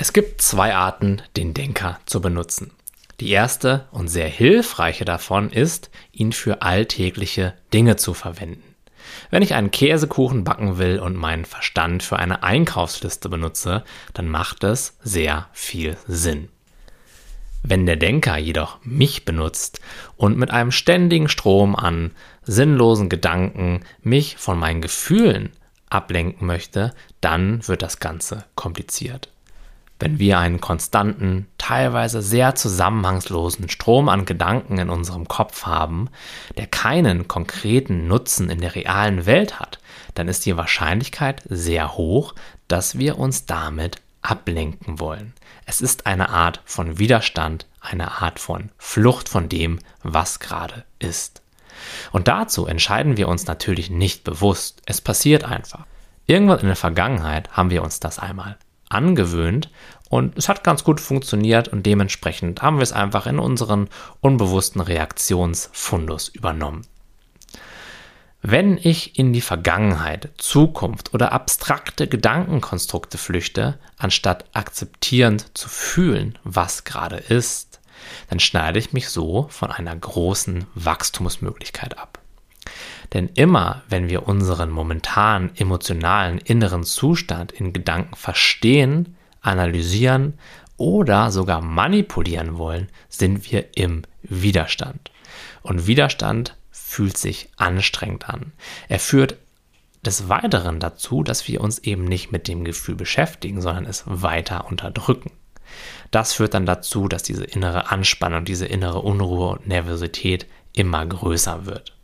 Es 0.00 0.12
gibt 0.12 0.40
zwei 0.40 0.76
Arten, 0.76 1.22
den 1.36 1.54
Denker 1.54 1.98
zu 2.06 2.20
benutzen. 2.20 2.70
Die 3.18 3.30
erste 3.30 3.88
und 3.90 4.06
sehr 4.06 4.28
hilfreiche 4.28 5.04
davon 5.04 5.50
ist, 5.50 5.90
ihn 6.12 6.32
für 6.32 6.62
alltägliche 6.62 7.54
Dinge 7.74 7.96
zu 7.96 8.14
verwenden. 8.14 8.62
Wenn 9.30 9.42
ich 9.42 9.54
einen 9.54 9.72
Käsekuchen 9.72 10.44
backen 10.44 10.78
will 10.78 11.00
und 11.00 11.16
meinen 11.16 11.44
Verstand 11.44 12.04
für 12.04 12.16
eine 12.16 12.44
Einkaufsliste 12.44 13.28
benutze, 13.28 13.82
dann 14.14 14.28
macht 14.28 14.62
es 14.62 14.96
sehr 15.02 15.48
viel 15.52 15.96
Sinn. 16.06 16.48
Wenn 17.64 17.84
der 17.84 17.96
Denker 17.96 18.36
jedoch 18.36 18.78
mich 18.84 19.24
benutzt 19.24 19.80
und 20.16 20.38
mit 20.38 20.52
einem 20.52 20.70
ständigen 20.70 21.28
Strom 21.28 21.74
an 21.74 22.12
sinnlosen 22.44 23.08
Gedanken 23.08 23.80
mich 24.00 24.36
von 24.36 24.60
meinen 24.60 24.80
Gefühlen 24.80 25.50
ablenken 25.90 26.46
möchte, 26.46 26.94
dann 27.20 27.66
wird 27.66 27.82
das 27.82 27.98
Ganze 27.98 28.44
kompliziert. 28.54 29.28
Wenn 30.00 30.20
wir 30.20 30.38
einen 30.38 30.60
konstanten, 30.60 31.48
teilweise 31.58 32.22
sehr 32.22 32.54
zusammenhangslosen 32.54 33.68
Strom 33.68 34.08
an 34.08 34.26
Gedanken 34.26 34.78
in 34.78 34.90
unserem 34.90 35.26
Kopf 35.26 35.66
haben, 35.66 36.08
der 36.56 36.68
keinen 36.68 37.26
konkreten 37.26 38.06
Nutzen 38.06 38.48
in 38.48 38.60
der 38.60 38.76
realen 38.76 39.26
Welt 39.26 39.58
hat, 39.58 39.80
dann 40.14 40.28
ist 40.28 40.46
die 40.46 40.56
Wahrscheinlichkeit 40.56 41.42
sehr 41.48 41.96
hoch, 41.96 42.34
dass 42.68 42.98
wir 42.98 43.18
uns 43.18 43.46
damit 43.46 44.00
ablenken 44.22 45.00
wollen. 45.00 45.32
Es 45.66 45.80
ist 45.80 46.06
eine 46.06 46.28
Art 46.28 46.60
von 46.64 46.98
Widerstand, 46.98 47.66
eine 47.80 48.22
Art 48.22 48.38
von 48.38 48.70
Flucht 48.78 49.28
von 49.28 49.48
dem, 49.48 49.80
was 50.02 50.38
gerade 50.38 50.84
ist. 51.00 51.42
Und 52.12 52.28
dazu 52.28 52.66
entscheiden 52.66 53.16
wir 53.16 53.28
uns 53.28 53.46
natürlich 53.46 53.90
nicht 53.90 54.24
bewusst. 54.24 54.80
Es 54.86 55.00
passiert 55.00 55.44
einfach. 55.44 55.86
Irgendwann 56.26 56.60
in 56.60 56.66
der 56.66 56.76
Vergangenheit 56.76 57.50
haben 57.52 57.70
wir 57.70 57.82
uns 57.82 58.00
das 58.00 58.18
einmal 58.18 58.58
angewöhnt 58.88 59.70
und 60.08 60.36
es 60.38 60.48
hat 60.48 60.64
ganz 60.64 60.84
gut 60.84 61.00
funktioniert 61.00 61.68
und 61.68 61.84
dementsprechend 61.84 62.62
haben 62.62 62.76
wir 62.78 62.82
es 62.82 62.92
einfach 62.92 63.26
in 63.26 63.38
unseren 63.38 63.88
unbewussten 64.20 64.80
Reaktionsfundus 64.80 66.28
übernommen. 66.28 66.86
Wenn 68.40 68.78
ich 68.78 69.18
in 69.18 69.32
die 69.32 69.40
Vergangenheit, 69.40 70.30
Zukunft 70.38 71.12
oder 71.12 71.32
abstrakte 71.32 72.06
Gedankenkonstrukte 72.06 73.18
flüchte, 73.18 73.78
anstatt 73.96 74.44
akzeptierend 74.52 75.58
zu 75.58 75.68
fühlen, 75.68 76.38
was 76.44 76.84
gerade 76.84 77.16
ist, 77.16 77.80
dann 78.30 78.38
schneide 78.38 78.78
ich 78.78 78.92
mich 78.92 79.08
so 79.08 79.48
von 79.50 79.72
einer 79.72 79.94
großen 79.94 80.66
Wachstumsmöglichkeit 80.76 81.98
ab. 81.98 82.20
Denn 83.12 83.28
immer, 83.34 83.82
wenn 83.88 84.08
wir 84.08 84.28
unseren 84.28 84.70
momentanen 84.70 85.50
emotionalen 85.56 86.38
inneren 86.38 86.84
Zustand 86.84 87.52
in 87.52 87.72
Gedanken 87.72 88.14
verstehen, 88.14 89.16
analysieren 89.40 90.34
oder 90.76 91.30
sogar 91.30 91.60
manipulieren 91.60 92.58
wollen, 92.58 92.88
sind 93.08 93.50
wir 93.50 93.76
im 93.76 94.02
Widerstand. 94.22 95.10
Und 95.62 95.86
Widerstand 95.86 96.56
fühlt 96.70 97.16
sich 97.16 97.48
anstrengend 97.56 98.28
an. 98.28 98.52
Er 98.88 98.98
führt 98.98 99.36
des 100.04 100.28
Weiteren 100.28 100.80
dazu, 100.80 101.22
dass 101.22 101.48
wir 101.48 101.60
uns 101.60 101.78
eben 101.80 102.04
nicht 102.04 102.30
mit 102.30 102.46
dem 102.48 102.64
Gefühl 102.64 102.94
beschäftigen, 102.94 103.60
sondern 103.60 103.84
es 103.84 104.04
weiter 104.06 104.66
unterdrücken. 104.66 105.32
Das 106.10 106.34
führt 106.34 106.54
dann 106.54 106.66
dazu, 106.66 107.08
dass 107.08 107.22
diese 107.22 107.44
innere 107.44 107.90
Anspannung, 107.90 108.44
diese 108.44 108.66
innere 108.66 109.00
Unruhe 109.00 109.50
und 109.50 109.66
Nervosität 109.66 110.46
immer 110.72 111.04
größer 111.04 111.66
wird. 111.66 111.97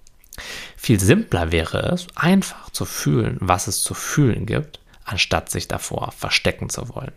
Viel 0.76 1.00
simpler 1.00 1.52
wäre 1.52 1.92
es, 1.92 2.06
einfach 2.14 2.70
zu 2.70 2.84
fühlen, 2.84 3.38
was 3.40 3.66
es 3.66 3.82
zu 3.82 3.94
fühlen 3.94 4.46
gibt, 4.46 4.80
anstatt 5.04 5.50
sich 5.50 5.68
davor 5.68 6.12
verstecken 6.12 6.68
zu 6.68 6.88
wollen. 6.94 7.12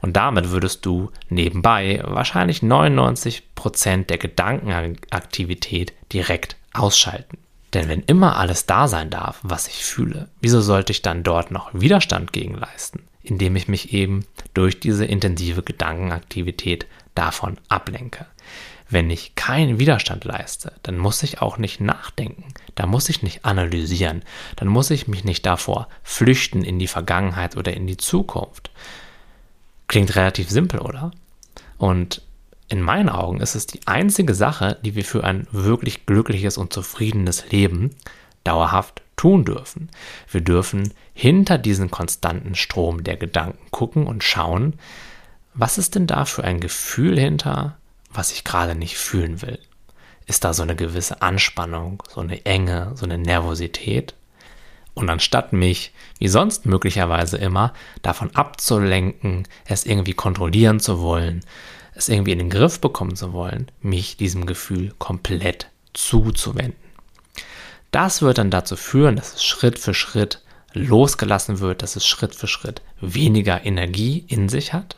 Und 0.00 0.16
damit 0.16 0.50
würdest 0.50 0.84
du 0.84 1.10
nebenbei 1.28 2.00
wahrscheinlich 2.04 2.60
99% 2.60 4.06
der 4.06 4.18
Gedankenaktivität 4.18 5.92
direkt 6.12 6.56
ausschalten. 6.72 7.38
Denn 7.72 7.88
wenn 7.88 8.02
immer 8.02 8.36
alles 8.36 8.66
da 8.66 8.88
sein 8.88 9.08
darf, 9.08 9.38
was 9.42 9.68
ich 9.68 9.84
fühle, 9.84 10.28
wieso 10.40 10.60
sollte 10.60 10.92
ich 10.92 11.02
dann 11.02 11.22
dort 11.22 11.50
noch 11.50 11.70
Widerstand 11.72 12.32
gegen 12.32 12.54
leisten, 12.54 13.04
indem 13.22 13.56
ich 13.56 13.68
mich 13.68 13.94
eben 13.94 14.26
durch 14.52 14.80
diese 14.80 15.04
intensive 15.04 15.62
Gedankenaktivität 15.62 16.86
davon 17.14 17.58
ablenke? 17.68 18.26
Wenn 18.92 19.08
ich 19.08 19.34
keinen 19.36 19.78
Widerstand 19.78 20.24
leiste, 20.24 20.74
dann 20.82 20.98
muss 20.98 21.22
ich 21.22 21.40
auch 21.40 21.56
nicht 21.56 21.80
nachdenken, 21.80 22.44
da 22.74 22.84
muss 22.84 23.08
ich 23.08 23.22
nicht 23.22 23.42
analysieren, 23.46 24.22
dann 24.56 24.68
muss 24.68 24.90
ich 24.90 25.08
mich 25.08 25.24
nicht 25.24 25.46
davor 25.46 25.88
flüchten 26.02 26.62
in 26.62 26.78
die 26.78 26.88
Vergangenheit 26.88 27.56
oder 27.56 27.72
in 27.72 27.86
die 27.86 27.96
Zukunft. 27.96 28.70
Klingt 29.88 30.14
relativ 30.14 30.50
simpel, 30.50 30.80
oder? 30.80 31.10
Und 31.78 32.20
in 32.68 32.82
meinen 32.82 33.08
Augen 33.08 33.40
ist 33.40 33.54
es 33.54 33.66
die 33.66 33.80
einzige 33.86 34.34
Sache, 34.34 34.78
die 34.84 34.94
wir 34.94 35.06
für 35.06 35.24
ein 35.24 35.46
wirklich 35.52 36.04
glückliches 36.04 36.58
und 36.58 36.74
zufriedenes 36.74 37.50
Leben 37.50 37.96
dauerhaft 38.44 39.00
tun 39.16 39.46
dürfen. 39.46 39.88
Wir 40.30 40.42
dürfen 40.42 40.92
hinter 41.14 41.56
diesen 41.56 41.90
konstanten 41.90 42.54
Strom 42.54 43.04
der 43.04 43.16
Gedanken 43.16 43.70
gucken 43.70 44.06
und 44.06 44.22
schauen, 44.22 44.74
was 45.54 45.78
ist 45.78 45.94
denn 45.94 46.06
da 46.06 46.26
für 46.26 46.44
ein 46.44 46.60
Gefühl 46.60 47.18
hinter, 47.18 47.78
was 48.12 48.32
ich 48.32 48.44
gerade 48.44 48.74
nicht 48.74 48.96
fühlen 48.96 49.42
will? 49.42 49.58
Ist 50.26 50.44
da 50.44 50.54
so 50.54 50.62
eine 50.62 50.76
gewisse 50.76 51.22
Anspannung, 51.22 52.02
so 52.08 52.20
eine 52.20 52.44
Enge, 52.44 52.92
so 52.94 53.04
eine 53.04 53.18
Nervosität? 53.18 54.14
Und 54.94 55.08
anstatt 55.08 55.52
mich, 55.52 55.92
wie 56.18 56.28
sonst 56.28 56.66
möglicherweise 56.66 57.38
immer, 57.38 57.72
davon 58.02 58.34
abzulenken, 58.36 59.48
es 59.64 59.86
irgendwie 59.86 60.12
kontrollieren 60.12 60.80
zu 60.80 61.00
wollen, 61.00 61.44
es 61.94 62.08
irgendwie 62.08 62.32
in 62.32 62.38
den 62.38 62.50
Griff 62.50 62.80
bekommen 62.80 63.16
zu 63.16 63.32
wollen, 63.32 63.70
mich 63.80 64.16
diesem 64.16 64.46
Gefühl 64.46 64.94
komplett 64.98 65.68
zuzuwenden. 65.94 66.76
Das 67.90 68.22
wird 68.22 68.38
dann 68.38 68.50
dazu 68.50 68.76
führen, 68.76 69.16
dass 69.16 69.34
es 69.34 69.44
Schritt 69.44 69.78
für 69.78 69.94
Schritt 69.94 70.42
losgelassen 70.72 71.60
wird, 71.60 71.82
dass 71.82 71.96
es 71.96 72.06
Schritt 72.06 72.34
für 72.34 72.46
Schritt 72.46 72.80
weniger 73.00 73.64
Energie 73.64 74.24
in 74.28 74.48
sich 74.48 74.72
hat 74.72 74.96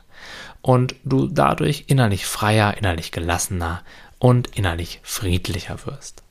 und 0.64 0.94
du 1.04 1.28
dadurch 1.28 1.84
innerlich 1.88 2.24
freier, 2.24 2.78
innerlich 2.78 3.12
gelassener 3.12 3.82
und 4.18 4.56
innerlich 4.56 4.98
friedlicher 5.02 5.84
wirst. 5.84 6.23